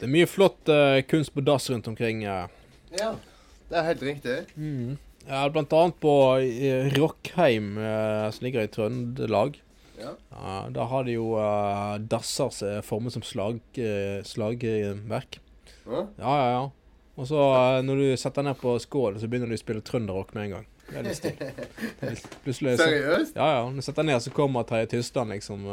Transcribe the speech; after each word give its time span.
Det 0.00 0.06
er 0.08 0.12
mye 0.14 0.28
flott 0.28 0.70
uh, 0.72 1.02
kunst 1.04 1.34
på 1.36 1.42
dass 1.44 1.66
rundt 1.68 1.88
omkring. 1.90 2.22
Uh. 2.24 2.48
Ja, 2.96 3.10
det 3.68 3.76
er 3.76 3.84
helt 3.90 4.04
riktig. 4.06 4.36
Mm. 4.56 4.94
Ja, 5.26 5.42
blant 5.52 5.74
annet 5.76 5.98
på 6.00 6.14
Rockheim, 6.96 7.74
uh, 7.76 8.30
som 8.32 8.46
ligger 8.46 8.64
i 8.64 8.70
Trøndelag. 8.72 9.58
Ja. 10.00 10.14
Ja, 10.32 10.54
der 10.72 10.88
har 10.88 11.04
de 11.04 11.18
jo 11.18 11.34
dasser 12.08 12.48
som 12.56 12.70
er 12.78 12.86
formet 12.86 13.12
som 13.12 13.20
slag, 13.20 13.58
slagverk. 14.24 15.36
Ja. 15.84 16.06
Ja, 16.16 16.32
ja, 16.32 16.46
ja. 16.54 16.62
Og 17.20 17.28
så 17.28 17.42
når 17.84 18.00
du 18.00 18.06
setter 18.16 18.46
ned 18.46 18.56
på 18.56 18.72
skål, 18.80 19.18
så 19.20 19.28
begynner 19.28 19.52
du 19.52 19.58
å 19.58 19.60
spille 19.60 19.84
trønderrock 19.84 20.32
med 20.32 20.46
en 20.46 20.54
gang. 20.54 20.70
Det 20.88 20.96
er 20.96 21.04
litt 21.04 21.18
stil. 21.18 21.42
Er 22.00 22.80
Seriøst? 22.80 23.36
Ja, 23.36 23.50
ja. 23.58 23.60
Når 23.68 23.84
du 23.84 23.84
setter 23.84 24.08
ned, 24.08 24.24
så 24.24 24.32
kommer 24.32 24.64
Terje 24.64 24.88
Tysland 24.94 25.36
liksom 25.36 25.68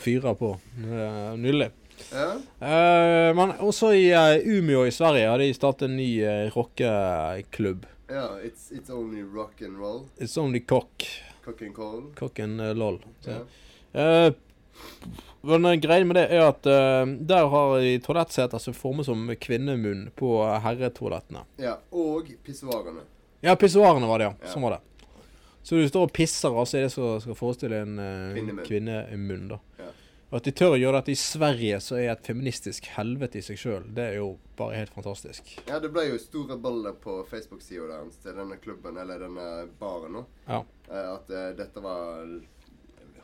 Fyrer 0.00 0.40
på. 0.40 0.54
Er 0.88 1.36
Nydelig. 1.36 1.68
Ja. 2.12 2.32
Eh, 2.60 3.34
men 3.36 3.52
også 3.58 3.92
i 3.94 4.08
uh, 4.14 4.38
Umeå 4.44 4.86
i 4.86 4.92
Sverige 4.94 5.28
har 5.28 5.38
de 5.38 5.54
startet 5.54 5.88
en 5.88 5.96
ny 5.96 6.08
uh, 6.24 6.48
rockeklubb. 6.54 7.86
ja 8.08 8.26
it's, 8.44 8.70
it's 8.72 8.90
only 8.90 9.22
rock 9.22 9.62
and 9.62 9.78
roll. 9.78 10.06
It's 10.16 10.38
only 10.40 10.60
cock. 10.60 11.04
Cock 11.44 11.62
and 11.62 11.74
call. 11.76 12.02
Cock 12.16 12.38
and 12.38 12.60
uh, 12.60 12.72
lol. 12.74 13.00
Yeah. 13.26 14.32
Men 15.40 15.80
greien 15.80 16.08
med 16.08 16.16
det 16.16 16.26
er 16.34 16.48
at 16.48 16.62
der 16.62 17.46
har 17.48 17.78
de 17.80 17.92
toalettseter 18.02 18.58
som 18.58 18.74
former 18.74 19.06
som 19.06 19.28
kvinnemunn 19.40 20.10
på 20.18 20.32
herretoalettene. 20.64 21.44
ja. 21.62 21.76
Og 21.90 22.28
pissoarene. 22.44 23.04
Ja, 23.40 23.54
pissoarene 23.56 24.06
var 24.06 24.18
det, 24.18 24.28
ja. 24.28 24.34
Ja. 24.42 24.50
Sånn 24.52 24.64
var 24.66 24.76
det. 24.76 24.80
Så 25.62 25.78
du 25.78 25.88
står 25.88 26.08
og 26.08 26.12
pisser, 26.14 26.50
og 26.52 26.68
så 26.68 26.78
er 26.78 26.86
det 26.86 26.92
som 26.92 27.20
skal 27.22 27.38
forestille 27.38 27.80
en 27.84 28.60
kvinnemunn, 28.66 29.48
da. 29.54 29.58
Ja. 29.78 29.88
Og 30.28 30.36
at 30.36 30.44
de 30.44 30.52
tør 30.52 30.74
å 30.74 30.78
gjøre 30.78 30.98
dette 31.00 31.14
i 31.14 31.16
Sverige, 31.16 31.78
så 31.80 31.96
er 31.96 32.10
et 32.12 32.26
feministisk 32.26 32.90
helvete 32.98 33.40
i 33.40 33.44
seg 33.44 33.56
sjøl, 33.60 33.86
det 33.96 34.04
er 34.10 34.16
jo 34.18 34.26
bare 34.58 34.76
helt 34.76 34.92
fantastisk. 34.92 35.54
Ja, 35.64 35.78
det 35.80 35.88
ble 35.94 36.04
jo 36.10 36.18
store 36.20 36.58
baller 36.60 36.98
på 37.00 37.22
Facebook-sida 37.30 37.86
deres 37.88 38.18
til 38.20 38.36
denne 38.36 38.58
klubben, 38.60 38.98
eller 39.00 39.24
denne 39.24 39.46
baren 39.80 40.18
nå. 40.18 40.24
Ja. 40.44 40.60
Eh, 40.90 41.08
At 41.14 41.32
uh, 41.32 41.46
dette 41.56 41.80
var 41.84 42.28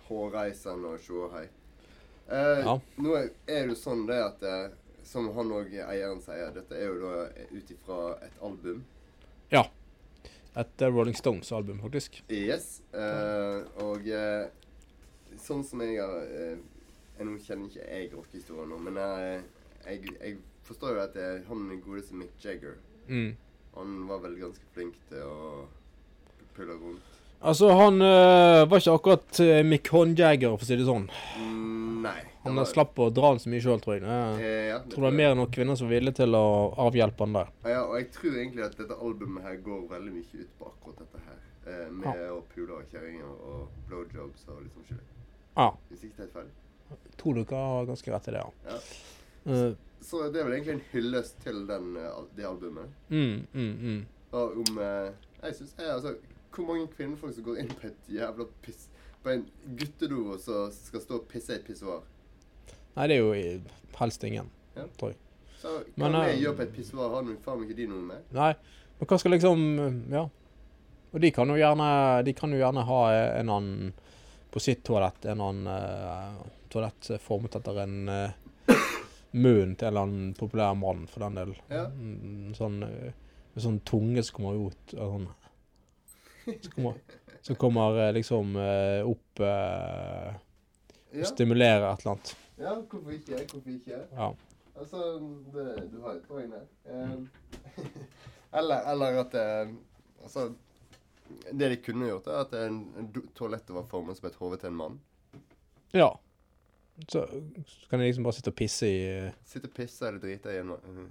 hårreisende 0.09 0.95
og 0.95 1.05
sjåhei. 1.05 1.45
Uh, 2.25 2.65
Ja. 2.65 2.79
Nå 2.97 3.15
er 3.19 3.29
er 3.53 3.67
det 3.67 3.75
jo 3.75 3.77
sånn 3.77 4.07
det 4.09 4.17
at 4.25 4.45
uh, 4.49 4.73
Som 5.05 5.27
han 5.37 5.51
og 5.53 5.69
eieren 5.69 6.23
sier, 6.25 6.55
dette 6.57 6.73
er 6.81 6.87
jo 6.89 6.95
da 7.03 7.27
ut 7.53 7.71
ifra 7.75 7.99
et 8.25 8.39
album. 8.41 8.81
Ja. 9.53 9.67
Et 10.57 10.81
uh, 10.81 10.89
Rolling 10.89 11.17
Stones-album, 11.19 11.83
faktisk. 11.85 12.23
Yes. 12.33 12.79
Uh, 12.95 13.69
og 13.85 14.09
uh, 14.09 14.49
sånn 15.41 15.65
som 15.67 15.83
jeg 15.83 15.99
har 16.01 16.15
eh, 16.23 16.55
eh, 16.55 16.59
Nå 17.21 17.39
kjenner 17.39 17.69
ikke 17.71 17.85
jeg 17.89 18.11
rockehistorien 18.15 18.69
nå, 18.75 18.79
men 18.89 18.95
jeg, 18.99 19.43
jeg, 19.87 20.15
jeg 20.21 20.37
forstår 20.67 20.97
jo 20.97 21.01
at 21.05 21.15
det 21.15 21.29
han 21.49 21.81
godeste 21.87 22.15
Mick 22.15 22.33
Jagger 22.43 22.75
Mm. 23.09 23.35
Han 23.75 24.07
var 24.09 24.19
vel 24.23 24.39
ganske 24.41 24.65
flink 24.73 24.95
til 25.11 25.21
å 25.29 25.67
pulle 26.57 26.73
rundt. 26.81 27.03
Altså, 27.45 27.69
han 27.77 28.01
øh, 28.01 28.63
var 28.71 28.81
ikke 28.81 28.95
akkurat 28.97 29.41
Mick 29.41 29.67
Mick 29.69 29.89
Håndjagger, 29.93 30.55
for 30.57 30.65
å 30.65 30.69
si 30.71 30.77
det 30.81 30.87
sånn. 30.89 31.05
Mm, 31.37 31.99
nei. 32.07 32.23
Han 32.47 32.57
var- 32.57 32.65
slapp 32.71 32.97
å 33.05 33.11
dra 33.13 33.35
den 33.35 33.43
så 33.43 33.51
mye 33.53 33.61
sjøl, 33.61 33.81
tror 33.85 33.99
jeg. 33.99 34.03
Jeg 34.07 34.41
Eh, 34.41 34.69
ja, 34.71 34.79
tror 34.89 35.05
det 35.05 35.11
er 35.13 35.19
mer 35.21 35.31
enn 35.35 35.37
noen 35.43 35.53
kvinner 35.53 35.77
som 35.77 35.91
er 35.91 35.99
villige 36.01 36.17
til 36.23 36.33
å 36.39 36.73
avhjelpe 36.87 37.19
han 37.27 37.33
der. 37.37 37.49
Ja, 37.69 37.83
og 37.85 37.99
jeg 38.01 38.11
tror 38.17 38.33
egentlig 38.41 38.65
at 38.65 38.77
dette 38.81 38.97
albumet 38.97 39.43
her 39.45 39.57
går 39.69 39.85
veldig 39.93 40.13
mye 40.17 40.41
ut 40.41 40.59
på 40.59 40.71
akkurat 40.73 40.99
dette 41.05 41.21
her. 41.29 41.39
Eh, 41.67 41.91
med 41.91 42.25
å 42.31 42.41
pule 42.55 42.73
og 42.81 42.89
kjerringer 42.89 43.29
og 43.29 43.69
blowjobs 43.89 44.49
og 44.49 44.63
liksom 44.65 44.83
ikke 44.89 45.01
Ja. 45.57 45.71
Hvis 45.91 46.05
ikke 46.09 46.17
det 46.17 46.29
er 46.31 46.33
feil. 46.41 46.51
Tror 47.17 47.35
dere 47.39 47.57
har 47.57 47.87
ganske 47.89 48.13
rett 48.13 48.29
i 48.29 48.31
det, 48.35 48.43
ja. 48.43 48.51
Ja. 48.69 48.79
Eh, 49.53 49.75
Så 50.05 50.23
det 50.33 50.41
er 50.41 50.45
vel 50.45 50.53
egentlig 50.59 50.75
en 50.75 50.83
hyllest 50.93 51.39
til 51.43 51.67
den, 51.67 51.97
eh, 51.97 52.19
det 52.37 52.45
albumet. 52.45 52.89
mm, 53.09 53.47
mm, 53.55 53.77
mm. 53.81 54.07
Og 54.33 54.59
om 54.59 54.79
eh, 54.79 55.13
Jeg 55.43 55.55
syns 55.55 55.75
altså 55.79 56.15
Hvor 56.55 56.67
mange 56.67 56.89
kvinnefolk 56.97 57.35
som 57.35 57.45
går 57.45 57.59
inn 57.63 57.69
på 57.69 57.87
et 57.87 58.09
jævla 58.11 58.47
piss 58.63 58.89
På 59.23 59.31
en 59.31 59.47
guttedo 59.79 60.33
og 60.33 60.39
så 60.41 60.67
skal 60.73 61.01
stå 61.01 61.15
og 61.21 61.29
pisse 61.29 61.53
i 61.53 61.57
et 61.57 61.65
pissoar? 61.67 62.03
Nei, 62.97 63.07
det 63.09 63.17
er 63.17 63.23
jo 63.23 63.61
helst 63.99 64.25
ingen, 64.25 64.51
Ja. 64.77 64.85
tror 64.99 65.09
jeg. 65.15 65.17
Så 65.61 65.69
hva 65.97 66.09
Men, 66.11 66.13
jeg 66.29 66.43
gjør 66.43 66.57
på 66.57 66.63
et 66.63 66.73
pissoar, 66.77 67.11
har 67.15 67.23
nå 67.23 67.37
faen 67.45 67.63
ikke 67.65 67.77
de 67.77 67.87
noe 67.87 68.03
med? 68.03 68.23
Nei, 68.33 68.53
men 69.01 69.07
hva 69.09 69.19
skal 69.19 69.31
liksom 69.33 70.11
Ja. 70.13 70.29
Og 71.15 71.21
de 71.21 71.31
kan 71.31 71.49
jo 71.49 71.55
gjerne 71.55 72.25
De 72.25 72.33
kan 72.35 72.51
jo 72.51 72.59
gjerne 72.59 72.85
ha 72.85 73.01
en 73.41 73.49
annen 73.51 73.93
På 74.55 74.63
sitt 74.63 74.85
toalett 74.87 75.25
en 75.27 75.41
annen 75.43 75.67
uh, 75.67 76.45
toalett 76.71 77.09
formet 77.23 77.57
etter 77.59 77.81
en 77.83 77.97
uh, 78.09 78.77
munn 79.35 79.75
til 79.75 79.89
en 79.89 79.91
eller 79.91 80.05
annen 80.07 80.35
populær 80.39 80.77
mann, 80.79 81.07
for 81.11 81.25
den 81.27 81.39
del. 81.41 81.55
Ja. 81.73 81.89
Mm, 81.91 82.53
Sånn 82.55 82.77
eh, 82.87 83.13
med 83.55 83.63
sånn 83.63 83.81
tunge 83.87 84.23
som 84.27 84.37
kommer 84.39 84.59
ut 84.69 84.95
og 84.95 85.13
sånn 85.15 85.27
Som 86.45 86.73
kommer, 86.75 86.97
så 87.43 87.55
kommer 87.59 87.99
eh, 88.05 88.13
liksom 88.17 88.55
eh, 88.61 89.01
opp 89.07 89.43
uh, 89.43 90.35
og 91.15 91.21
Ja, 91.23 91.29
stimulerer 91.31 91.87
et 91.93 92.03
eller 92.03 92.15
annet. 92.17 92.33
ja 92.59 92.75
hvorfor 92.81 93.15
ikke? 93.15 93.39
Hvorfor 93.53 93.75
ikke? 93.75 94.01
Ja. 94.19 94.29
Altså, 94.75 95.03
det, 95.55 95.67
du 95.93 96.01
har 96.03 96.17
et 96.17 96.25
poeng 96.27 96.51
der. 96.51 96.65
Eh, 96.91 97.85
eller, 98.61 98.87
eller 98.93 99.21
at 99.23 99.35
det 99.35 99.47
Altså, 100.25 100.49
det 101.53 101.69
de 101.73 101.77
kunne 101.83 102.09
gjort, 102.11 102.27
er 102.29 102.43
at 102.45 102.53
en, 102.67 102.79
toalettet 103.37 103.73
var 103.75 103.87
formet 103.91 104.19
som 104.19 104.29
et 104.29 104.37
hode 104.41 104.59
til 104.61 104.73
en 104.73 104.79
mann. 104.83 105.01
ja. 105.97 106.11
Så, 107.11 107.25
så 107.67 107.89
kan 107.91 107.99
de 107.99 108.05
liksom 108.07 108.23
bare 108.23 108.37
sitte 108.37 108.53
og 108.53 108.55
pisse 108.55 108.87
i 108.87 108.99
eh, 109.27 109.33
Sitte 109.51 109.67
og 109.67 109.73
pisse 109.75 110.07
eller 110.07 110.21
drite 110.23 110.53
i 110.55 110.61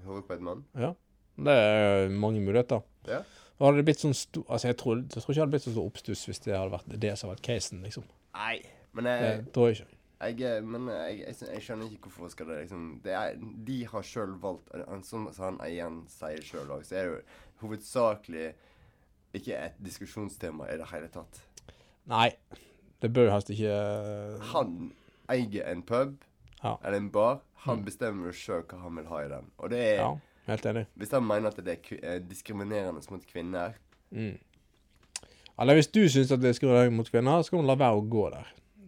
hodet 0.05 0.21
på 0.29 0.37
en 0.37 0.43
mann. 0.47 0.61
Ja. 0.79 0.93
Det 1.35 1.55
er 1.59 2.07
mange 2.09 2.39
muligheter. 2.39 2.79
Ja. 3.09 3.17
Og 3.57 3.65
hadde 3.65 3.81
det 3.81 3.85
blitt 3.89 3.99
sånn 3.99 4.15
stor 4.15 4.45
Altså, 4.47 4.69
jeg 4.69 4.77
tror, 4.79 5.01
jeg 5.01 5.11
tror 5.11 5.25
ikke 5.25 5.33
det 5.33 5.41
hadde 5.43 5.53
blitt 5.57 5.65
så 5.65 5.73
stor 5.73 5.89
oppstuss 5.89 6.21
hvis 6.29 6.39
det 6.45 6.55
hadde 6.55 6.71
vært 6.77 6.95
det 7.03 7.11
som 7.19 7.27
hadde 7.27 7.35
vært 7.35 7.49
casen, 7.49 7.83
liksom. 7.83 8.05
Nei, 8.37 8.55
men 8.95 9.09
Det 9.09 9.17
jeg, 9.25 9.43
tror 9.57 9.67
jeg 9.73 9.75
ikke. 9.81 9.99
jeg, 10.29 10.39
eh, 10.53 10.63
men 10.71 10.87
jeg, 10.93 11.19
jeg, 11.25 11.35
jeg 11.51 11.65
skjønner 11.67 11.91
ikke 11.97 12.07
hvorfor 12.13 12.31
skal 12.37 12.53
det 12.53 12.61
liksom 12.61 12.87
det 13.03 13.17
er, 13.19 13.35
De 13.67 13.77
har 13.91 14.07
sjøl 14.13 14.37
valgt 14.47 14.71
Som 15.09 15.27
som 15.35 15.49
han 15.49 15.59
eieren 15.67 15.99
sier 16.15 16.47
sjøl 16.47 16.71
òg, 16.77 16.87
så 16.87 16.95
er 17.01 17.09
det 17.09 17.17
jo 17.17 17.67
hovedsakelig 17.67 18.53
ikke 19.33 19.57
et 19.65 19.79
diskusjonstema 19.83 20.67
i 20.73 20.77
det 20.77 20.87
hele 20.91 21.07
tatt. 21.13 21.41
Nei. 22.07 22.29
Det 23.01 23.11
bør 23.13 23.31
helst 23.33 23.49
ikke 23.51 23.71
eh, 23.73 24.39
Han 24.53 24.91
eier 25.31 25.65
en 25.71 25.81
pub 25.83 26.13
Ja. 26.63 26.77
eller 26.83 26.97
en 26.97 27.09
bar. 27.11 27.41
Han 27.65 27.79
Mm. 27.79 27.85
bestemmer 27.85 28.25
jo 28.27 28.31
sjøl 28.31 28.63
hva 28.67 28.79
han 28.81 28.95
vil 28.95 29.05
ha 29.05 29.17
i 29.25 29.27
den. 29.29 29.51
Og 29.59 29.69
det 29.69 29.79
er 29.79 29.95
Ja, 30.01 30.15
helt 30.47 30.65
enig. 30.65 30.85
Hvis 30.97 31.11
han 31.11 31.23
mener 31.27 31.47
at 31.47 31.55
det 31.65 31.67
er 31.67 31.99
eh, 32.03 32.19
diskriminerende 32.19 33.01
mot 33.11 33.25
kvinner 33.27 33.73
Mm. 34.11 34.37
Eller 35.59 35.73
hvis 35.77 35.87
du 35.91 35.99
syns 36.09 36.27
det 36.29 36.37
er 36.37 36.47
diskriminerende 36.51 36.95
mot 36.97 37.09
kvinner, 37.09 37.41
så 37.43 37.49
kan 37.53 37.59
du 37.63 37.67
la 37.67 37.75
være 37.75 37.97
å 38.01 38.09
gå 38.09 38.29
der. 38.33 38.47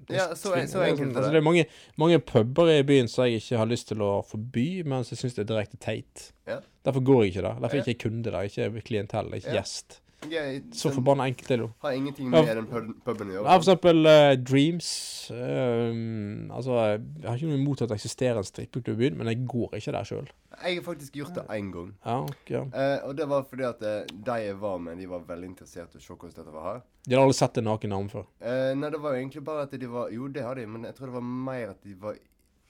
Ja, 0.09 0.28
så, 0.38 0.51
er, 0.53 0.67
så 0.69 0.84
enkelt 0.85 1.16
altså, 1.16 1.29
er 1.29 1.34
det 1.34 1.39
er 1.39 1.41
mange, 1.41 1.66
mange 1.97 2.19
puber 2.22 2.69
i 2.69 2.84
byen 2.85 3.07
som 3.09 3.25
jeg 3.25 3.39
ikke 3.41 3.57
har 3.57 3.66
lyst 3.66 3.88
til 3.89 4.03
å 4.05 4.23
forby, 4.25 4.84
mens 4.85 5.09
jeg 5.09 5.17
syns 5.17 5.34
det 5.34 5.45
er 5.50 5.53
direkte 5.55 5.78
teit. 5.81 6.28
Ja. 6.45 6.59
Derfor 6.85 7.01
går 7.01 7.23
jeg 7.23 7.31
ikke 7.34 7.41
der. 7.47 7.55
Derfor 7.63 7.75
er 7.79 7.81
jeg 7.84 7.95
ikke 7.95 8.03
kunde 8.09 8.23
der. 8.31 8.41
Ikke 8.45 8.81
klientell, 8.85 9.34
ikke 9.34 9.50
Ja. 9.53 9.61
gjest. 9.61 10.00
Jeg, 10.31 10.63
Så 10.73 10.91
forbanna 10.93 11.25
enkelt 11.29 11.51
er 11.51 11.57
det 11.57 11.65
jo. 11.65 11.71
har 11.81 11.91
ingenting 11.91 12.31
Ja. 12.33 12.41
med 12.43 12.57
den 12.57 12.67
puben 13.05 13.27
å 13.29 13.33
gjøre. 13.35 13.45
Ja, 13.45 13.57
for 13.57 13.63
eksempel 13.63 14.05
uh, 14.05 14.35
Dreams. 14.43 15.31
eh, 15.31 16.55
altså, 16.55 16.75
jeg 17.21 17.27
har 17.29 17.35
ikke 17.37 17.47
noe 17.49 17.59
imot 17.59 17.81
at 17.81 17.89
det 17.89 17.97
eksisterer 17.99 18.37
en 18.37 18.43
strippeklubb 18.47 18.95
i 18.95 18.99
byen, 19.03 19.17
men 19.17 19.27
jeg 19.27 19.45
går 19.47 19.75
ikke 19.79 19.91
der 19.95 20.03
sjøl. 20.03 20.27
Jeg 20.63 20.75
har 20.77 20.83
faktisk 20.85 21.13
gjort 21.19 21.33
det 21.35 21.45
én 21.49 21.71
gang. 21.73 21.89
Ja, 22.05 22.19
okay, 22.23 22.55
ja. 22.55 22.63
Eh, 22.73 23.07
og 23.07 23.15
det 23.17 23.27
var 23.27 23.43
fordi 23.49 23.63
at 23.67 23.81
uh, 23.81 24.05
de 24.25 24.37
jeg 24.45 24.59
var 24.61 24.77
med, 24.79 24.97
de 24.97 25.05
var 25.09 25.19
veldig 25.27 25.49
interessert 25.51 25.95
i 25.95 25.97
å 25.97 26.01
se 26.01 26.13
hvordan 26.13 26.35
dette 26.37 26.53
var 26.53 26.69
her. 26.73 26.81
De 27.05 27.15
hadde 27.15 27.25
aldri 27.25 27.39
sett 27.39 27.57
en 27.57 27.67
naken 27.69 27.89
dame 27.97 28.09
før. 28.09 28.25
Nei, 28.75 28.89
det 28.89 29.01
var 29.01 29.11
jo 29.15 29.19
egentlig 29.21 29.43
bare 29.43 29.61
at 29.67 29.71
de 29.79 29.87
var 29.87 30.09
Jo, 30.11 30.27
det 30.27 30.41
har 30.43 30.55
de, 30.55 30.65
men 30.65 30.83
jeg 30.87 30.95
tror 30.95 31.07
det 31.11 31.13
var 31.19 31.21
mer 31.21 31.69
at 31.75 31.83
de 31.83 31.93
var 31.93 32.15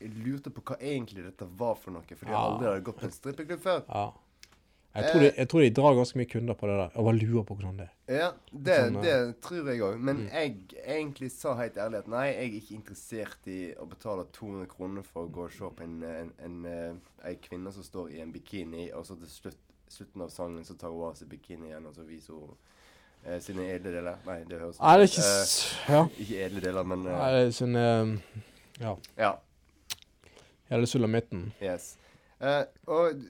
jeg 0.02 0.12
lurte 0.26 0.52
på 0.52 0.62
hva 0.68 0.76
egentlig 0.84 1.24
dette 1.24 1.46
var 1.58 1.76
for 1.80 1.92
noe, 1.96 2.04
for 2.04 2.26
de 2.28 2.32
Ja. 2.32 2.38
aldri 2.38 2.68
hadde 2.68 2.84
gått 2.84 2.98
på 3.00 3.06
en 3.08 3.12
strippeklubb 3.16 3.62
før. 3.64 3.84
Ja. 3.88 4.12
Jeg 4.96 5.12
tror, 5.12 5.20
de, 5.26 5.32
jeg 5.38 5.48
tror 5.52 5.60
de 5.62 5.70
drar 5.76 5.96
ganske 5.98 6.18
mye 6.18 6.30
kunder 6.32 6.54
på 6.56 6.68
det 6.70 6.76
der, 6.80 6.92
og 6.96 7.06
bare 7.10 7.18
lurer 7.20 7.44
på 7.44 7.56
hvordan 7.58 7.80
det 7.82 7.86
er. 7.90 8.16
Ja, 8.16 8.28
det, 8.52 8.76
Sånn, 8.80 8.96
eh, 8.96 9.02
det 9.04 9.40
tror 9.44 9.68
jeg 9.72 9.82
òg. 9.84 9.98
Men 10.00 10.16
Mm. 10.22 10.30
jeg 10.32 10.56
egentlig 10.88 11.32
sa 11.32 11.56
helt 11.60 11.76
ærlig 11.78 11.98
at 11.98 12.08
nei, 12.08 12.26
jeg 12.30 12.38
er 12.46 12.56
ikke 12.62 12.76
interessert 12.78 13.48
i 13.52 13.58
å 13.76 13.86
betale 13.92 14.24
200 14.32 14.68
kroner 14.72 15.04
for 15.04 15.26
å 15.26 15.32
gå 15.36 15.44
og 15.44 15.52
se 15.52 15.68
på 15.76 15.84
en, 15.84 15.98
en, 16.04 16.32
en, 16.40 17.02
en 17.26 17.36
kvinne 17.44 17.74
som 17.76 17.84
står 17.84 18.14
i 18.16 18.22
en 18.24 18.32
bikini, 18.32 18.92
og 18.94 19.04
så 19.06 19.18
til 19.20 19.28
slutt, 19.28 19.58
slutten 19.90 20.22
av 20.22 20.30
sangen 20.32 20.64
så 20.66 20.78
tar 20.80 20.90
hun 20.96 21.10
av 21.10 21.16
seg 21.20 21.28
bikini 21.30 21.68
igjen, 21.74 21.86
og 21.92 21.94
så 21.96 22.06
viser 22.08 22.34
hun 22.34 22.56
eh, 23.26 23.40
sine 23.42 23.68
edle 23.76 23.92
deler. 23.92 24.16
Nei, 24.26 24.40
det 24.48 24.60
høres 24.62 24.80
Nei, 24.80 24.96
det 24.98 25.10
er 25.10 25.12
ikke 25.12 25.28
Eh, 25.28 25.92
Ja. 25.92 26.06
Ikke 26.24 26.40
edle 26.48 26.62
deler, 26.70 26.84
men 26.88 27.06
eh, 27.06 27.20
Nei, 27.20 27.32
det 27.36 27.44
er 27.48 27.52
sånn 27.60 27.76
eh, 27.76 28.40
Ja. 28.80 28.96
Ja. 29.18 29.34
Hele 30.72 30.88
sulamitten. 30.88 31.52
Yes. 31.62 31.98
Eh, 32.42 32.64
og 32.88 33.22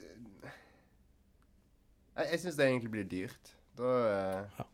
jeg, 2.17 2.31
jeg 2.31 2.39
syns 2.43 2.57
det 2.59 2.65
egentlig 2.69 2.91
blir 2.95 3.07
dyrt. 3.11 3.53
Da 3.77 3.93
uh, 3.93 4.59
Ja. 4.59 4.65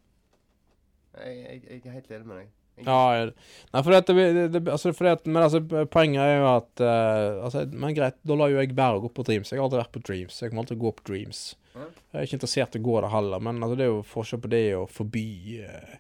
jeg, 1.26 1.38
jeg, 1.42 1.62
jeg 1.70 1.86
er 1.86 1.96
helt 2.00 2.12
enig 2.18 2.28
med 2.30 2.42
deg. 2.44 2.50
Ja, 2.82 2.98
jeg- 3.14 3.34
nei, 3.74 3.82
for 3.84 3.92
det, 3.94 4.16
det, 4.16 4.46
det, 4.56 4.62
altså, 4.72 4.94
for 4.96 5.10
at, 5.12 5.26
men 5.28 5.44
altså, 5.44 5.60
poenget 5.92 6.22
er 6.24 6.38
jo 6.40 6.46
at 6.56 6.82
uh, 6.82 7.44
altså, 7.46 7.66
Men 7.70 7.94
greit, 7.98 8.16
da 8.26 8.38
lar 8.40 8.50
jo 8.50 8.62
jeg 8.62 8.72
være 8.78 8.98
å 8.98 9.04
gå 9.04 9.12
på 9.14 9.26
Dreams. 9.28 9.52
Jeg 9.52 9.60
har 9.60 9.68
aldri 9.68 9.82
vært 9.84 9.92
på 9.98 10.04
Dreams. 10.08 10.38
Jeg 10.42 10.50
kommer 10.54 10.64
alltid 10.64 10.78
til 10.78 10.82
å 10.82 10.86
gå 10.88 10.94
på 11.02 11.06
Dreams. 11.12 11.42
Ja. 11.76 11.88
Jeg 12.14 12.20
er 12.22 12.26
ikke 12.30 12.38
interessert 12.40 12.76
i 12.76 12.82
å 12.82 12.86
gå 12.88 12.96
der 13.04 13.12
heller, 13.14 13.44
men 13.44 13.60
altså, 13.62 13.78
det 13.80 13.86
er 13.86 13.92
jo 13.92 14.00
forskjell 14.08 14.42
på 14.44 14.50
det 14.52 14.64
å 14.80 14.86
forby 14.92 15.28
uh, 15.68 15.98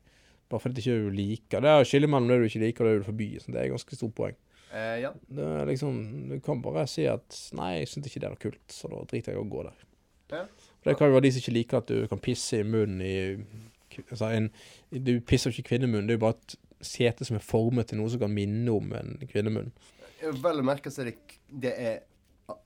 Bare 0.51 0.59
fordi 0.59 0.81
ikke 0.81 0.95
du 0.99 1.13
liker 1.15 1.61
Det 1.63 1.69
er 1.71 1.85
skille 1.87 2.09
mellom 2.11 2.27
det 2.27 2.41
du 2.41 2.47
ikke 2.49 2.59
liker 2.59 2.83
og 2.83 2.89
det 2.89 2.95
du 2.95 2.97
vil 3.03 3.07
forby. 3.11 3.27
Så 3.39 3.53
det 3.55 3.61
er 3.61 3.69
ganske 3.71 3.95
stort 3.99 4.15
poeng. 4.17 4.35
Uh, 4.71 4.95
ja. 4.99 5.11
Det 5.31 5.45
er 5.59 5.69
liksom, 5.69 6.01
Du 6.31 6.33
kan 6.43 6.63
bare 6.63 6.83
si 6.91 7.05
at 7.07 7.37
nei, 7.55 7.69
jeg 7.81 7.91
syns 7.93 8.09
ikke 8.09 8.19
det 8.23 8.27
er 8.27 8.33
noe 8.35 8.41
kult, 8.47 8.65
så 8.71 8.91
da 8.91 8.99
driter 9.11 9.31
jeg 9.35 9.39
i 9.39 9.43
å 9.43 9.47
gå 9.51 9.63
der. 9.69 9.85
Ja. 10.31 10.43
For 10.81 10.89
Det 10.89 10.97
kan 10.97 11.07
jo 11.07 11.13
være 11.13 11.21
de 11.27 11.31
som 11.31 11.39
ikke 11.43 11.53
liker 11.53 11.77
at 11.77 11.87
du 11.87 12.07
kan 12.09 12.19
pisse 12.19 12.59
i 12.59 12.63
munnen 12.63 13.01
i 13.05 13.13
altså 14.09 14.31
en, 14.33 14.49
Du 14.91 15.19
pisser 15.21 15.51
jo 15.51 15.55
ikke 15.57 15.69
kvinnemunn, 15.75 16.07
det 16.07 16.15
er 16.15 16.19
jo 16.19 16.25
bare 16.25 16.37
et 16.39 16.55
sete 16.81 17.25
som 17.27 17.35
er 17.37 17.43
formet 17.45 17.87
til 17.91 17.99
noe 17.99 18.09
som 18.09 18.19
kan 18.23 18.31
minne 18.33 18.71
om 18.73 18.91
en 18.97 19.17
kvinnemunn. 19.29 19.71
Vel 20.21 20.61
å 20.61 20.65
merke 20.65 20.89
så 20.93 21.03
er 21.03 21.11
det, 21.11 21.37
det 21.61 21.73
er 21.77 21.99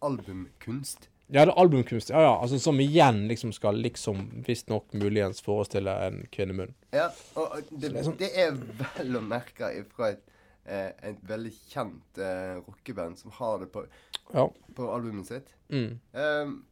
albumkunst. 0.05 1.09
Ja, 1.33 1.41
det 1.45 1.51
er 1.55 1.59
albumkunst. 1.59 2.11
Ja, 2.13 2.21
ja. 2.21 2.33
Altså, 2.41 2.59
som 2.61 2.77
igjen 2.79 3.23
liksom 3.27 3.51
skal 3.55 3.79
liksom 3.81 4.27
visstnok 4.45 4.93
muligens 4.93 5.41
forestille 5.43 5.91
en 6.05 6.21
kvinnemunn. 6.31 6.75
Ja, 6.93 7.07
og 7.35 7.57
det, 7.71 7.89
det 7.89 7.95
er 7.99 8.05
sånn- 8.05 8.17
det 8.19 8.29
er 8.37 8.51
vel 8.53 9.17
å 9.17 9.23
merke 9.25 9.71
fra 9.95 10.11
et, 10.13 10.21
eh, 10.65 10.91
et 11.09 11.17
veldig 11.27 11.51
kjent 11.73 12.21
eh, 12.21 12.59
rockeband 12.61 13.17
som 13.19 13.31
har 13.39 13.59
det 13.65 13.71
på, 13.73 13.85
Ja. 14.33 14.47
på 14.75 14.91
albumet 14.93 15.27
sitt. 15.27 15.51
Mm. 15.69 15.99
Ehm, 16.13 16.63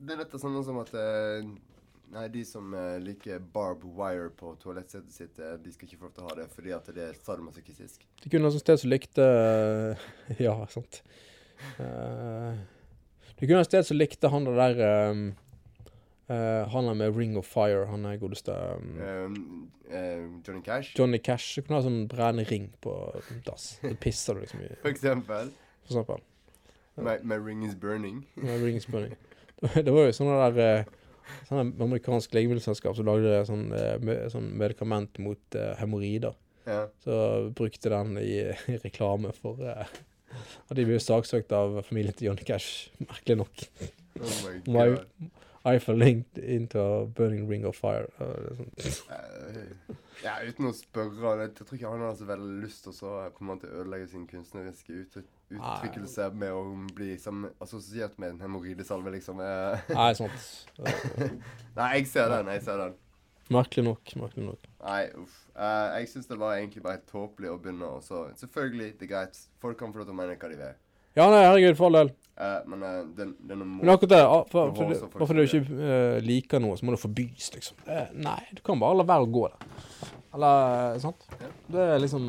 det 0.00 0.14
er 0.14 0.22
litt 0.22 0.38
sånn 0.40 0.62
som 0.64 0.80
at 0.82 0.94
eh, 0.96 1.50
Nei, 2.10 2.24
de 2.34 2.40
som 2.42 2.72
eh, 2.74 2.96
liker 2.98 3.38
barb 3.54 3.84
wire 3.94 4.32
på 4.34 4.56
toalettsetet 4.58 5.14
sitt, 5.14 5.36
eh, 5.38 5.52
de 5.62 5.70
skal 5.70 5.86
ikke 5.86 6.00
få 6.00 6.08
lov 6.08 6.14
til 6.16 6.24
å 6.24 6.30
ha 6.30 6.38
det 6.40 6.46
fordi 6.56 6.72
at 6.74 6.88
det 6.96 7.04
er 7.04 7.20
sadomasochistisk. 7.20 8.02
Det 8.24 8.32
kunne 8.32 8.50
et 8.50 8.64
sted 8.64 8.80
som 8.82 8.90
likte 8.90 9.26
Ja, 10.46 10.56
sant. 10.72 11.04
Uh, 11.76 12.56
det 13.36 13.46
kunne 13.46 13.60
et 13.62 13.68
sted 13.68 13.86
som 13.86 14.00
likte 14.00 14.30
han 14.32 14.48
der 14.48 14.80
um, 15.12 15.22
uh, 16.32 16.64
Han 16.72 16.88
der 16.88 16.98
med 16.98 17.14
Ring 17.14 17.38
of 17.38 17.46
Fire, 17.46 17.84
han 17.92 18.08
er 18.08 18.18
godeste 18.18 18.56
um, 18.80 19.70
eh, 19.86 20.26
Johnny 20.46 20.64
Cash, 20.66 20.98
Johnny 20.98 21.18
Cash. 21.18 21.54
Du 21.54 21.62
kunne 21.62 21.78
ha 21.78 21.86
sånn 21.86 22.04
brennende 22.10 22.48
ring 22.50 22.72
på 22.82 22.96
dass. 23.46 23.76
Det 23.84 23.94
pisser 24.02 24.34
du 24.34 24.42
liksom 24.42 24.66
i, 24.66 24.74
for 24.82 24.90
eksempel. 24.90 25.54
for 25.84 25.94
eksempel. 25.94 26.26
My, 26.96 27.20
my 27.22 27.38
ring 27.38 27.62
is 27.62 27.74
burning. 27.74 28.24
My 28.34 28.58
Ring 28.58 28.76
is 28.76 28.86
burning. 28.86 29.14
Det 29.86 29.92
var 29.92 30.08
jo 30.08 30.16
sånne 30.16 30.50
der 30.56 30.88
Sånne 31.46 31.70
amerikansk 31.84 32.32
legemiddelselskap 32.34 32.96
som 32.98 33.06
lagde 33.06 33.44
sånn, 33.46 33.68
eh, 33.76 34.24
sånn 34.32 34.48
medikament 34.58 35.18
mot 35.22 35.58
uh, 35.58 35.76
hemoroider. 35.78 36.34
Ja. 36.66 36.84
Så 37.04 37.14
brukte 37.56 37.92
den 37.92 38.16
i, 38.18 38.48
i 38.72 38.78
reklame 38.82 39.30
for 39.36 39.60
uh, 39.62 39.84
Og 40.68 40.74
de 40.78 40.86
ble 40.86 40.96
jo 40.98 41.02
saksøkt 41.02 41.54
av 41.54 41.80
familien 41.86 42.16
til 42.16 42.30
Johnny 42.30 42.46
Cash, 42.46 42.90
merkelig 43.12 43.44
nok. 43.44 43.64
Oh 44.18 44.34
My- 44.74 44.96
god. 44.96 45.30
I 45.64 45.78
fell 45.78 45.96
linked 45.96 46.38
into 46.38 46.80
a 46.80 47.06
burning 47.06 47.46
ring 47.48 47.66
of 47.66 47.76
fire. 47.76 48.08
Eh, 48.18 49.66
ja, 50.24 50.38
uten 50.44 50.70
å 50.70 50.72
spørre 50.72 51.34
Jeg 51.42 51.52
tror 51.58 51.76
ikke 51.76 51.90
han 51.92 52.04
har 52.04 52.16
så 52.16 52.28
veldig 52.28 52.54
lyst 52.62 52.86
til 52.86 52.96
å 53.08 53.26
komme 53.36 53.58
til 53.60 53.68
å 53.68 53.82
ødelegge 53.82 54.08
sin 54.14 54.24
kunstneriske 54.30 54.96
uttrykk, 55.02 55.28
uttrykkelse 55.52 56.30
med 56.40 56.56
å 56.56 56.64
bli 56.96 57.12
sammen, 57.20 57.52
assosiert 57.60 58.16
med 58.16 58.36
en 58.36 58.42
hemoroidesalve, 58.46 59.12
liksom. 59.18 59.44
Eh, 59.44 59.92
Nei, 59.92 60.10
sant. 60.16 60.50
Nei, 61.78 61.92
jeg 61.98 62.08
ser 62.08 62.32
den. 62.32 62.52
Jeg 62.56 62.64
ser 62.64 62.80
den. 62.86 62.98
merkelig 63.52 63.84
nok. 63.90 64.16
Merkelig 64.24 64.48
nok. 64.48 64.68
Nei, 64.80 65.02
uff. 65.20 65.40
Uh, 65.52 65.90
jeg 65.98 66.08
syns 66.14 66.30
det 66.30 66.40
var 66.40 66.56
egentlig 66.56 66.86
bare 66.86 67.02
helt 67.02 67.10
tåpelig 67.10 67.52
å 67.52 67.58
begynne, 67.60 67.96
og 67.98 68.04
så 68.06 68.30
Selvfølgelig, 68.40 68.94
det 68.96 69.10
er 69.10 69.12
greit. 69.12 69.42
Folk 69.60 69.76
kan 69.76 69.92
få 69.92 70.00
lov 70.00 70.08
til 70.08 70.16
å 70.16 70.22
mene 70.22 70.40
hva 70.40 70.48
de 70.48 70.62
vil. 70.62 70.78
Ja, 71.18 71.26
nei, 71.30 71.42
herregud, 71.42 71.76
for 71.78 71.90
all 71.90 71.98
del. 72.00 72.12
Uh, 72.40 72.56
men 72.70 72.82
uh, 72.86 73.00
den, 73.18 73.34
denne 73.44 73.66
må 73.68 73.82
Men 73.82 73.92
akkurat 73.92 74.12
det, 74.14 74.20
ah, 74.24 74.44
for, 74.48 74.70
Det 74.72 74.86
det- 74.94 75.10
bare 75.28 75.36
du 75.36 75.42
ikke 75.42 75.60
uh, 75.76 76.16
liker 76.24 76.62
noe, 76.62 76.78
så 76.78 76.86
må 76.88 76.94
det 76.94 77.02
forbys, 77.02 77.50
liksom. 77.52 77.76
Eh, 77.86 78.14
nei, 78.16 78.40
du 78.56 78.62
kan 78.64 78.80
bare 78.80 78.96
la 78.96 79.04
være 79.10 79.26
å 79.26 79.32
gå 79.34 79.42
der. 79.50 79.74
Eller, 80.38 80.98
sant? 81.02 81.26
Ja. 81.40 81.50
Det 81.74 81.86
er 81.96 82.00
liksom 82.00 82.28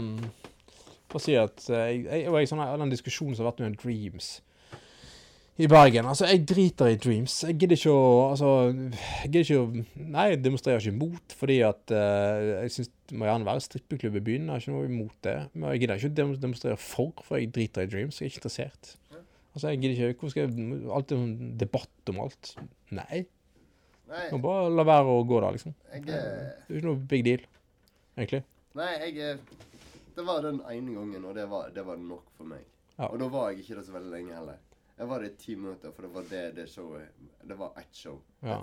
å 1.16 1.22
si 1.22 1.36
at 1.40 1.64
eh, 1.70 1.86
jeg, 1.92 2.04
jeg, 2.08 2.26
jeg, 2.34 2.50
sånn, 2.50 2.64
den 2.82 2.92
diskusjonen 2.92 3.38
som 3.38 3.46
har 3.46 3.54
vært 3.54 3.64
med 3.64 3.78
Dreams 3.82 4.34
i 5.62 5.70
Bergen 5.70 6.08
Altså, 6.10 6.28
jeg 6.30 6.44
driter 6.50 6.92
i 6.92 6.98
Dreams. 7.02 7.36
Jeg 7.48 7.58
gidder 7.62 7.78
ikke 7.78 7.94
å 7.94 8.06
Altså, 8.32 8.50
jeg 8.72 9.32
gidder 9.34 9.46
ikke 9.46 9.60
å 9.62 10.06
Nei, 10.16 10.26
jeg 10.34 10.42
demonstrerer 10.46 10.82
ikke 10.82 10.96
imot, 10.96 11.36
fordi 11.38 11.60
at 11.68 11.94
uh, 11.96 12.64
jeg 12.64 12.74
syns 12.78 12.92
det 13.12 13.20
må 13.20 13.28
gjerne 13.28 13.48
være 13.48 13.64
strippeklubb 13.66 14.18
i 14.18 14.24
byen. 14.24 14.48
Jeg 14.48 14.54
har 14.54 14.64
ikke 14.64 14.74
noe 14.74 14.88
imot 14.88 15.18
det. 15.28 15.36
Men 15.52 15.74
jeg 15.74 15.82
gidder 15.84 16.00
ikke 16.00 16.24
å 16.24 16.40
demonstrere 16.46 16.80
for, 16.80 17.24
for 17.28 17.38
jeg 17.40 17.52
driter 17.52 17.84
i 17.84 17.92
Dreams. 17.92 18.22
Jeg 18.22 18.30
er 18.30 18.32
ikke 18.32 18.42
interessert. 18.46 18.96
Altså, 19.52 19.68
jeg 19.68 19.82
gidder 19.82 19.96
ikke 19.96 20.22
Hvorfor 20.22 20.34
skal 20.34 20.48
jeg 20.48 20.82
alltid 20.96 21.18
en 21.18 21.54
debatt 21.60 22.12
om 22.14 22.22
alt? 22.24 22.54
Nei. 22.96 23.26
Nei, 24.12 24.26
må 24.34 24.42
bare 24.44 24.72
la 24.72 24.84
være 24.88 25.12
å 25.12 25.24
gå 25.28 25.38
der, 25.40 25.56
liksom. 25.56 25.76
jeg 25.94 26.08
Det 26.08 26.16
eh, 26.18 26.48
er 26.68 26.80
ikke 26.80 26.88
noe 26.90 27.04
big 27.14 27.22
deal, 27.24 27.44
egentlig. 28.18 28.42
Nei, 28.76 28.90
jeg 29.06 29.22
eh, 29.24 29.62
Det 30.18 30.26
var 30.28 30.44
den 30.44 30.60
ene 30.68 30.96
gangen, 30.98 31.28
og 31.30 31.38
det 31.38 31.46
var, 31.52 31.70
det 31.72 31.86
var 31.88 32.00
nok 32.00 32.34
for 32.36 32.50
meg. 32.50 32.66
Ja. 32.98 33.08
Og 33.08 33.22
da 33.22 33.30
var 33.32 33.52
jeg 33.52 33.64
ikke 33.64 33.78
der 33.80 33.86
så 33.88 33.96
veldig 33.96 34.12
lenge 34.12 34.36
heller. 34.36 34.60
Jeg 35.02 35.10
var 35.10 35.24
der 35.24 35.32
i 35.32 35.38
ti 35.42 35.56
minutter, 35.58 35.92
for 35.96 36.06
det 36.06 36.12
var 36.14 36.26
det 36.30 36.42
det 36.56 36.68
showet 36.70 37.22
Det 37.50 37.56
var 37.58 37.72
ett 37.82 37.96
show. 37.98 38.20
Ja. 38.46 38.60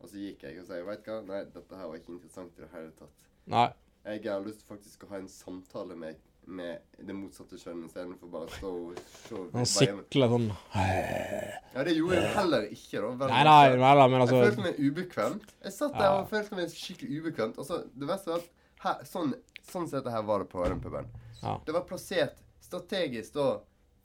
Og 0.00 0.08
så 0.08 0.16
gikk 0.20 0.42
jeg 0.44 0.58
og 0.60 0.66
sa 0.68 0.80
vet 0.84 1.04
du 1.06 1.08
hva, 1.12 1.20
nei, 1.24 1.38
dette 1.54 1.76
her 1.78 1.88
var 1.88 1.96
ikke 2.00 2.12
interessant 2.18 2.58
i 2.58 2.64
det 2.66 2.68
hele 2.74 2.90
tatt. 2.98 3.30
Nei. 3.52 3.68
Jeg 4.04 4.26
har 4.28 4.44
lyst 4.44 4.60
til 4.62 4.68
faktisk 4.74 5.04
å 5.04 5.08
ha 5.12 5.20
en 5.20 5.28
samtale 5.28 5.96
med, 5.96 6.20
med 6.48 7.00
det 7.08 7.16
motsatte 7.16 7.56
kjønn 7.60 7.86
istedenfor 7.86 8.30
bare 8.32 8.48
å 8.48 8.52
stå 8.58 8.70
og 8.80 9.00
se 9.20 9.40
Han 9.56 9.68
sikler 9.68 10.32
sånn 10.32 10.46
Ja, 10.50 11.84
det 11.84 11.96
gjorde 11.96 12.20
jeg 12.20 12.30
heller 12.36 12.68
ikke, 12.68 13.00
da. 13.00 13.10
Veldig 13.24 13.30
Nei, 13.34 13.42
nei, 13.48 13.80
nei, 13.80 13.94
men 14.04 14.16
Jeg 14.16 14.26
altså 14.26 14.42
følte 14.44 14.66
meg 14.66 14.80
ubekvemt. 14.84 15.48
Jeg 15.64 15.76
satt 15.76 15.96
der 15.96 16.06
Ja. 16.08 16.14
og 16.20 16.30
følte 16.32 16.60
meg 16.60 16.72
skikkelig 16.76 17.20
ubekvemt. 17.24 17.60
Og 17.60 17.68
så, 17.68 17.80
det 17.92 18.08
verste 18.08 18.32
var 18.34 18.44
at 18.44 18.52
her, 18.84 19.04
sånn, 19.08 19.34
sånn 19.64 19.88
som 19.88 19.96
dette 19.98 20.12
her 20.12 20.28
var 20.28 20.44
det 20.44 20.48
på 20.52 20.64
den 20.68 20.80
puben. 20.84 21.08
Ja. 21.40 21.56
Det 21.64 21.76
var 21.76 21.88
plassert 21.88 22.40
strategisk 22.60 23.36
da 23.36 23.48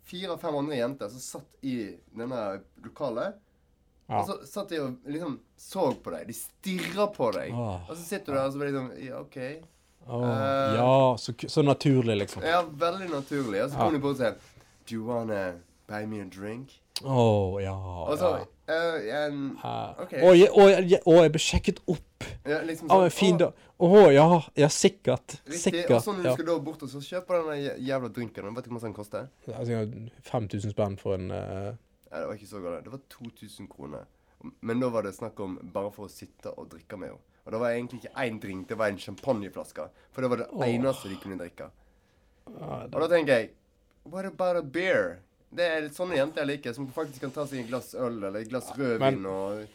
fire-fem 0.06 0.56
andre 0.60 0.75
jenter 0.78 1.10
som 1.10 1.19
satt 1.19 1.66
i 1.66 1.75
denne 2.16 2.42
lokalet. 2.84 3.36
Ja. 4.07 4.19
Og 4.22 4.28
så 4.30 4.36
satt 4.46 4.69
de 4.69 4.80
og 4.84 5.07
liksom 5.10 5.40
så 5.57 5.88
på 6.04 6.12
deg. 6.13 6.28
De 6.30 6.34
stirra 6.38 7.07
på 7.13 7.31
deg. 7.34 7.54
Åh. 7.57 7.88
Og 7.90 7.96
så 7.98 8.04
sitter 8.06 8.34
du 8.34 8.38
der 8.38 8.46
og 8.46 8.54
så 8.54 8.60
blir 8.62 8.69
liksom 8.72 8.92
Ja, 9.07 9.19
OK. 9.24 9.38
Åh, 10.07 10.25
Eh. 10.30 10.75
ja, 10.78 11.16
så, 11.18 11.34
så 11.50 11.62
naturlig, 11.66 12.18
liksom. 12.18 12.44
Ja, 12.46 12.60
veldig 12.62 13.10
naturlig. 13.10 13.63
Og 13.63 13.72
så 13.72 13.74
Ja. 13.80 13.84
kom 13.86 13.94
de 13.94 14.00
på 14.04 14.12
og 14.13 14.18
sa 14.18 14.30
Do 14.86 14.94
you 14.96 15.04
wanna 15.07 15.54
buy 15.88 16.06
me 16.06 16.22
a 16.22 16.25
drink? 16.30 16.75
Å, 17.01 17.60
ja. 17.63 17.74
Og 18.06 18.18
så 18.22 18.36
eh, 18.38 18.46
en, 18.67 19.60
ja. 19.63 19.95
okay. 20.01 20.22
og, 20.24 20.38
jeg, 20.38 20.50
og, 20.50 20.69
jeg, 20.72 21.00
og, 21.05 21.19
jeg 21.22 21.31
ble 21.36 21.41
sjekket 21.43 21.81
opp 21.91 22.27
ja, 22.50 22.62
liksom 22.65 22.89
av 22.89 23.05
en 23.05 23.13
fin 23.13 23.38
dag. 23.38 23.53
Å, 23.77 23.89
ja. 24.15 24.25
Ja, 24.57 24.69
sikkert. 24.72 25.38
Riktig. 25.43 25.53
Og 25.53 25.62
Sikkert. 25.62 26.03
så 26.03 26.13
når 26.15 26.22
du 26.24 26.29
Ja. 26.29 26.34
skal 26.34 26.48
da 26.50 26.57
bort 26.63 26.84
og 26.86 26.89
så 26.89 27.01
kjøpe 27.03 27.41
den 27.50 27.86
jævla 27.86 28.10
drinken 28.10 28.55
Vet 28.55 28.65
du 28.65 28.72
hvor 28.72 28.79
mye 28.79 28.88
den 28.88 28.95
koster? 28.95 29.27
Altså, 29.51 29.84
5000 30.31 30.74
spenn 30.74 30.98
for 30.98 31.19
en 31.19 31.29
uh... 31.31 31.75
Nei, 32.10 32.22
det 32.22 32.27
var 32.29 32.38
ikke 32.39 32.48
så 32.48 32.62
galt. 32.63 32.86
Det 32.86 32.93
var 32.93 33.01
2000 33.12 33.67
kroner. 33.69 34.05
Men 34.62 34.79
da 34.79 34.89
var 34.93 35.03
det 35.03 35.15
snakk 35.17 35.39
om 35.43 35.57
bare 35.74 35.91
for 35.91 36.07
å 36.07 36.12
sitte 36.12 36.53
og 36.55 36.69
drikke 36.72 36.98
med 37.01 37.12
henne. 37.12 37.22
Og 37.45 37.53
det 37.53 37.60
var 37.62 37.75
egentlig 37.75 38.00
ikke 38.01 38.24
én 38.24 38.39
drink, 38.41 38.69
det 38.69 38.77
var 38.79 38.89
en 38.89 38.98
champagneflaske. 38.98 39.84
For 40.15 40.25
det 40.25 40.29
var 40.31 40.41
det 40.41 40.48
oh. 40.50 40.65
eneste 40.65 41.12
de 41.12 41.17
kunne 41.22 41.38
drikke. 41.38 41.69
ja, 42.48 42.79
Og 42.88 42.98
da 43.03 43.07
tenker 43.12 43.41
jeg 43.41 43.53
What 44.05 44.25
about 44.25 44.57
a 44.57 44.62
beer? 44.62 45.19
Det 45.55 45.65
er 45.77 45.88
sånne 45.95 46.17
jenter 46.19 46.43
jeg 46.43 46.50
liker, 46.51 46.75
som 46.75 46.88
faktisk 46.93 47.25
kan 47.25 47.33
ta 47.35 47.45
seg 47.47 47.63
et 47.63 47.69
glass 47.71 47.93
øl 47.95 48.17
eller 48.24 48.39
et 48.41 48.50
glass 48.51 48.71
rødvin 48.75 49.21
Men- 49.21 49.25
og 49.31 49.65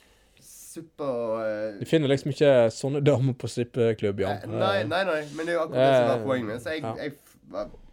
suppe 0.71 1.03
og 1.03 1.33
uh, 1.43 1.79
Du 1.81 1.87
finner 1.89 2.13
liksom 2.13 2.31
ikke 2.31 2.51
sånne 2.75 3.01
damer 3.03 3.35
på 3.35 3.49
strippeklubb, 3.51 4.21
Jan. 4.23 4.43
eh, 4.45 4.59
Nei, 4.61 4.83
nei, 4.87 5.01
nei, 5.09 5.21
men 5.35 5.47
det 5.49 5.55
er 5.55 5.59
jo 5.59 5.63
akkurat 5.67 5.81
det 5.87 5.95
som 5.97 6.11
var 6.11 6.19
Eh, 6.21 6.27
poenget. 6.29 6.63
Så 6.63 6.75
jeg, 6.77 6.83
ja. 6.85 6.93
jeg, 6.95 7.15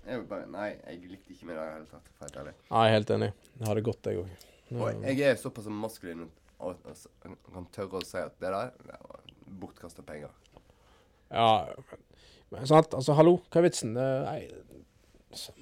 jeg 0.07 0.25
bare 0.29 0.49
Nei, 0.53 0.67
jeg 0.85 0.99
likte 1.13 1.33
ikke 1.33 1.47
med 1.49 1.55
det 1.57 1.63
i 1.63 1.65
det 1.65 1.77
hele 1.77 1.89
tatt. 1.93 2.11
For 2.17 2.27
helt 2.27 2.37
ærlig. 2.43 2.53
Nei, 2.69 2.83
jeg 2.83 2.91
er 2.91 2.97
helt 2.97 3.15
enig. 3.17 3.31
Jeg 3.63 3.79
det 3.79 3.85
gått, 3.87 4.11
jeg 4.11 4.21
òg. 4.21 4.35
Og 4.77 5.07
jeg 5.07 5.23
er 5.31 5.39
såpass 5.39 5.69
maskulin 5.71 6.25
og, 6.59 6.75
og, 6.83 7.31
kan 7.53 7.67
tørre 7.73 8.01
å 8.01 8.05
si 8.05 8.19
at 8.19 8.35
det 8.41 8.51
der 8.51 8.71
det 8.83 8.99
var 8.99 9.21
bortkasta 9.61 10.03
penger. 10.05 10.29
Ja, 11.31 11.49
men, 12.51 12.63
sant, 12.67 12.93
altså 12.95 13.15
hallo, 13.17 13.37
hva 13.51 13.59
er 13.59 13.65
vitsen? 13.67 13.97
Eh, 13.99 14.27
Nei, 14.27 14.41
så 15.39 15.53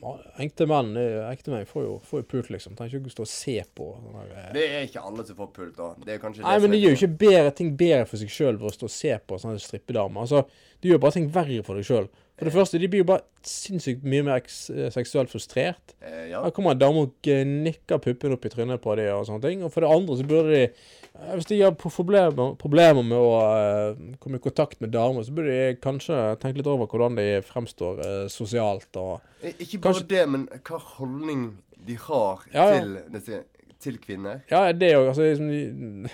ekte 0.41 0.67
menn, 0.69 0.95
eh, 0.99 1.21
ekte 1.29 1.53
menn 1.53 1.67
får 1.69 1.85
jo, 1.85 1.93
får 2.07 2.21
jo 2.21 2.27
pult, 2.33 2.51
liksom. 2.55 2.75
Trenger 2.77 2.99
ikke 2.99 3.11
å 3.11 3.15
stå 3.15 3.25
og 3.25 3.31
se 3.31 3.55
på. 3.77 3.89
sånn 4.01 4.19
eh. 4.25 4.51
Det 4.55 4.65
er 4.65 4.87
ikke 4.87 5.03
alle 5.05 5.25
som 5.27 5.39
får 5.39 5.49
pult, 5.55 5.75
da. 5.77 5.89
Det 6.05 6.15
er 6.15 6.21
kanskje 6.23 6.45
Nei, 6.45 6.57
men 6.59 6.71
det 6.71 6.77
de 6.77 6.83
gjør 6.83 6.95
jo 6.95 6.99
ikke 7.01 7.19
bedre 7.25 7.55
ting 7.59 7.73
bedre 7.79 8.05
for 8.09 8.21
seg 8.21 8.33
sjøl 8.33 8.59
ved 8.61 8.69
å 8.71 8.75
stå 8.75 8.89
og 8.89 8.95
se 8.95 9.17
på 9.27 9.41
sånne 9.41 9.63
strippedamer. 9.63 10.25
Altså, 10.25 10.45
de 10.81 10.91
gjør 10.91 11.03
bare 11.05 11.17
ting 11.17 11.29
verre 11.35 11.65
for 11.67 11.79
deg 11.79 11.87
sjøl. 11.87 12.09
For 12.35 12.43
det 12.49 12.51
første, 12.51 12.79
de 12.81 12.87
blir 12.91 12.99
jo 12.99 13.07
bare 13.07 13.23
sinnssykt 13.47 14.01
mye 14.03 14.23
mer 14.27 14.41
eh, 14.43 14.89
seksuelt 14.91 15.29
frustrert. 15.31 15.93
Eh, 16.03 16.25
ja. 16.33 16.41
Da 16.43 16.49
kommer 16.51 16.73
en 16.75 16.79
dame 16.81 17.05
og 17.05 17.13
gnikker 17.23 18.01
puppen 18.03 18.33
opp 18.35 18.43
i 18.45 18.49
trynet 18.51 18.81
på 18.83 18.95
dem 18.99 19.07
og 19.15 19.23
sånne 19.29 19.41
ting. 19.45 19.61
Og 19.63 19.71
for 19.71 19.85
det 19.85 19.91
andre 19.95 20.17
så 20.19 20.25
burde 20.27 20.51
de 20.51 20.63
eh, 20.65 21.29
Hvis 21.37 21.47
de 21.47 21.61
har 21.61 21.71
problemer, 21.79 22.57
problemer 22.59 23.05
med 23.07 23.15
å 23.15 23.29
uh, 23.39 24.01
komme 24.19 24.35
i 24.35 24.43
kontakt 24.43 24.81
med 24.83 24.91
damer, 24.91 25.23
så 25.23 25.31
burde 25.31 25.53
de 25.55 25.77
kanskje 25.79 26.17
tenke 26.41 26.59
litt 26.59 26.67
over 26.67 26.89
hvordan 26.91 27.15
de 27.15 27.27
fremstår 27.47 28.01
uh, 28.03 28.27
sosialt 28.27 28.99
og 28.99 29.21
Eh, 29.45 29.53
Ikke 29.63 29.79
bare 29.79 29.93
Kanskje- 29.93 30.09
det, 30.11 30.25
men 30.35 30.43
hva 30.67 30.77
holdning 30.97 31.47
de 31.87 31.95
har 32.09 32.43
Ja, 32.51 32.65
ja. 32.73 32.79
til, 32.81 32.93
disse, 33.13 33.39
til 33.79 33.97
kvinner. 34.03 34.41
Ja, 34.51 34.65
det 34.75 34.91
òg. 34.97 35.07
Altså, 35.13 35.21
liksom, 35.29 35.47
de- 35.47 36.09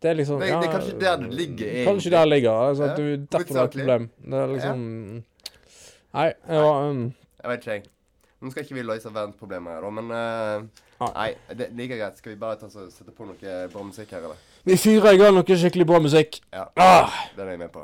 det 0.00 0.10
er 0.10 0.14
liksom 0.22 0.40
Det- 0.40 0.48
det 0.48 0.68
er 0.70 0.72
kanskje 0.78 0.98
der 1.00 1.16
det 1.20 1.30
ligger, 1.34 1.66
egentlig. 1.68 1.86
Kanskje 1.88 2.10
der 2.16 2.24
ligger. 2.32 2.50
Altså, 2.70 2.84
Ja, 2.88 2.96
du, 2.96 3.26
derfor 3.26 3.44
det 3.52 3.56
er 3.60 3.64
et 3.64 3.76
problem. 3.76 4.10
Det 4.24 4.40
er 4.40 4.46
liksom 4.56 5.24
Nei, 6.14 6.30
det 6.46 6.62
var 6.62 6.88
um, 6.90 7.04
Jeg 7.42 7.50
vet 7.50 7.64
ikke, 7.64 7.72
jeg. 7.72 7.84
Nå 8.40 8.50
skal 8.52 8.62
ikke 8.62 8.76
vi 8.76 8.82
løse 8.86 9.10
verdensproblemer 9.10 9.78
her, 9.78 9.90
men 9.90 10.10
uh, 10.12 10.84
Nei. 11.00 11.08
Nei, 11.14 11.54
det 11.58 11.68
like 11.74 11.96
greit. 11.98 12.18
Skal 12.18 12.34
vi 12.34 12.38
bare 12.38 12.58
ta 12.60 12.68
så, 12.70 12.86
sette 12.92 13.10
på 13.10 13.26
noe 13.26 13.54
bra 13.72 13.82
musikk 13.82 14.12
her, 14.14 14.28
eller? 14.28 14.38
Vi 14.64 14.76
fyrer 14.78 15.16
i 15.16 15.18
gang 15.18 15.34
noe 15.34 15.58
skikkelig 15.58 15.86
bra 15.90 15.98
musikk. 16.04 16.38
Ja. 16.54 16.68
Ah! 16.78 17.16
Den 17.34 17.48
er 17.48 17.56
jeg 17.56 17.64
med 17.64 17.72
på. 17.74 17.82